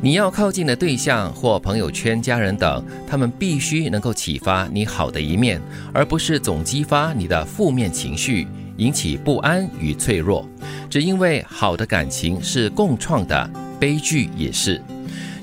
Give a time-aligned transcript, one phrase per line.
[0.00, 5.60] 你要靠近的对象或朋友圈、家人等，他们必须能够启发你好的一面，
[5.92, 10.48] 而不是总激发你的负面情绪，引起不安与脆弱。
[10.88, 13.50] 只因为好的感情是共创的，
[13.80, 14.80] 悲剧也是。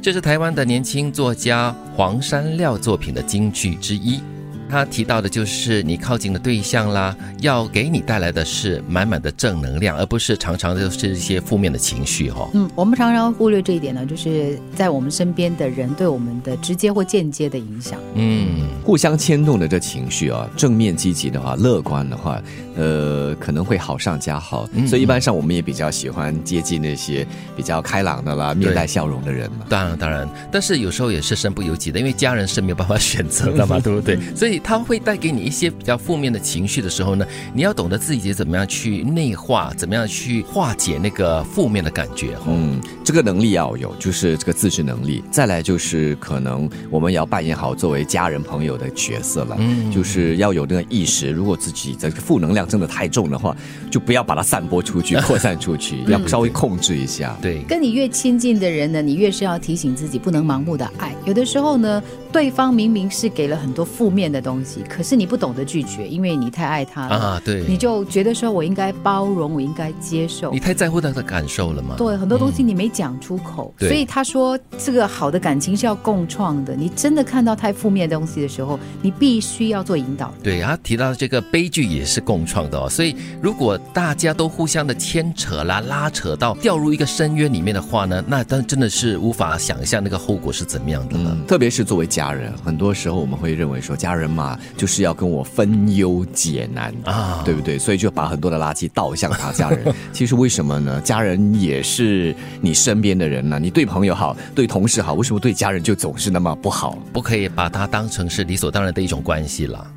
[0.02, 4.21] 这是台湾的年轻作家黄山廖作品的金句之一。
[4.70, 12.49] 他提到的就是你靠近的对象啦，要给你带来的是满满的正能量，而不是常常就是一些负面的情绪哈。
[12.54, 17.99] 嗯，我们常常忽略这一点呢，就是在我们身边的人对我们的直接或间接的影响。
[18.16, 22.41] 嗯，互相牵动的这情绪啊，正面积极的话，乐观的话，
[22.75, 24.67] 呃，可能会好上加好。
[24.88, 27.25] 所以一般上我们也比较喜欢接近那些
[27.55, 29.66] 比较开朗的啦，面带笑容的人嘛。
[29.70, 34.20] 当然当然，但是有时候也是身不由己的，因为家人是没有办法选择的嘛，对不对？
[34.36, 34.55] 所以。
[34.59, 42.36] 他会带给你一些比较负面的情绪的时候呢，你要懂得自己怎么样去内化，怎么样去化解那个负面的感觉。
[42.48, 45.23] 嗯，这个能力要有，就是这个自制能力。
[45.31, 49.56] 再来就是可能我们要扮演好作为家人朋友的角色了。
[49.59, 53.56] 嗯，就是要有那个意识，如果自己的负能量真的太重的话，
[53.92, 57.38] 就不要把它散播出去、 扩散出去，要稍微控制一下。
[57.42, 61.16] 对，跟你越亲近的人呢，你越是要提醒自己不能盲目的爱。
[61.25, 62.02] 有的时候呢，
[62.36, 64.45] 对方明明是给了很多负面的。
[64.45, 67.41] 东西，可是你不懂得拒绝，因为你太爱他了啊！
[67.44, 70.52] 对，你就觉得说我应该包容，我应该接受。
[70.52, 71.95] 你太在乎他的感受了吗？
[71.97, 76.75] 对，很多东西你没讲出口，所以他说这个好的感情是要共创的。
[76.75, 80.31] 你真的看到太负面的东西的时候，你必须要做引导。
[80.44, 82.88] 对，他提到这个悲剧也是共创的哦。
[82.88, 91.36] 所以如果大家都互相的牵扯啦、拉扯到掉入一个深渊里面的话呢，那但真的是无法想象那个后果是怎么样的了。
[91.47, 94.26] 特别是作为家人，很多时候我们会认为说家人。
[94.26, 97.78] 嘛，就是要跟我分忧解难啊，对不对？
[97.78, 99.94] 所以就把很多的垃圾倒向他家人。
[100.12, 101.00] 其实为什么呢？
[101.02, 103.59] 家人也是你身边的人呢。
[103.59, 106.98] 你对朋友好，对同事好，为什么对家人就总是那么不好？
[107.14, 109.88] 不可以把它当成是理所当然的一种关系了。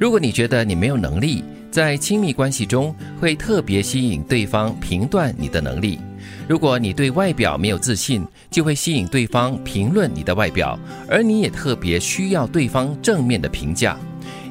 [0.00, 6.00] 如果你觉得你没有能力，在亲密关系中会特别吸引对方评断你的能力。
[6.46, 10.78] 如果你对外表没有自信，就会吸引对方评论你的外表，
[11.08, 13.98] 而你也特别需要对方正面的评价。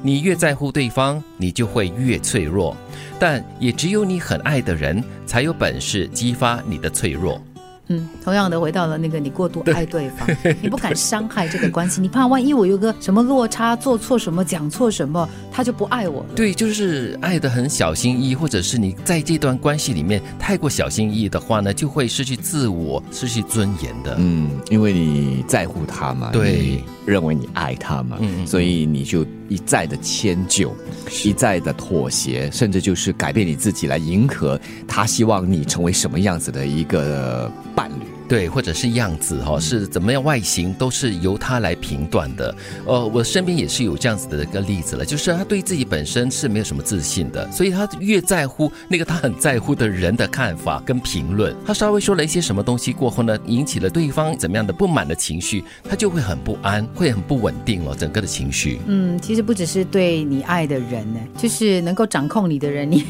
[0.01, 2.75] 你越在乎对方，你就会越脆弱。
[3.19, 7.41] 但也只有你很爱的人，才有本事激发你的脆弱。
[7.87, 10.27] 嗯，同样的回到了那个你过度爱对方，
[10.61, 16.25] 你不敢伤害这个关系，你怕万一我有个什么落差，做错什么，讲错什么，他就不爱我。
[16.33, 24.15] 对，就是爱的很小心翼翼，或者是你在这段关系里面太过小心翼翼的话呢，就会失去自我，失去尊严的。
[24.17, 30.73] 嗯，因为你在乎他嘛，对，认为你爱他嘛，嗯，所以你就一再的迁就，
[31.25, 34.57] 一再的妥协，甚至就是改变你自己来迎合
[34.87, 37.51] 他，希望你成为什么样子的一个。
[37.75, 38.02] 伴侣。
[38.27, 42.55] 对，或者是样子哈，是怎么样外形都是由他来评断的。
[42.85, 51.53] 呃，我身边也是有这样子的一个例子了，就是他对自己本身是没有什么自信的，所以他越在乎那个他很在乎的人的看法跟评论。
[51.65, 58.79] 他稍微说了一些什么东西过后呢，引起了对方怎么样的不满的情绪，他就会很不安，会很不稳定了整个的情绪。
[58.87, 63.03] 嗯，其实不只是对你爱的人呢，就是能够掌控你的人，你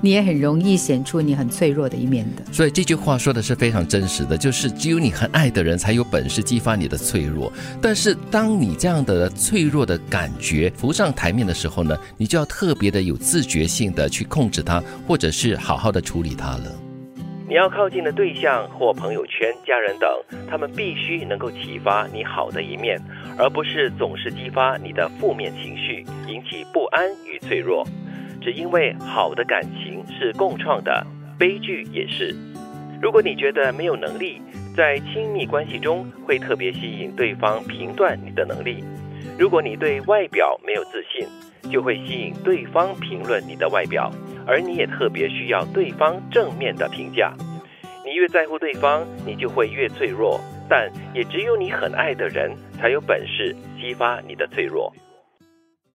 [0.00, 2.42] 你也很容易显出你很脆弱的一面的。
[2.52, 4.59] 所以这句话说的是非常真实的，就是。
[4.60, 7.50] 是只有你很爱的人才有本事激发你的脆弱，
[7.80, 16.64] 但是当你这样的脆弱的感觉浮上台面的时候呢，你就要特别的有自觉性的去控制它，或者是好好的处理它了。
[17.48, 20.06] 你要靠近的对象或朋友圈、家人等，
[20.46, 23.00] 他们必须能够启发你好的一面，
[23.38, 27.82] 而不是总是激发你的负面情绪，引起不安与脆弱。
[28.42, 31.06] 只因为好的感情是共创的，
[31.38, 32.36] 悲剧也是。
[33.00, 34.42] 如果你觉得没有能力，
[34.76, 38.84] 在亲密关系中会特别吸引对方评断你的能力。
[39.38, 41.26] 如果你对外表没有自信，
[41.72, 44.10] 就会吸引对方评论你的外表，
[44.46, 47.32] 而你也特别需要对方正面的评价。
[48.04, 50.38] 你越在乎对方，你就会越脆弱。
[50.68, 54.92] 但也只有你很爱的人，才有本事激发你的脆弱。